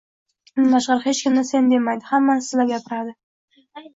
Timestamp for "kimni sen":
1.25-1.69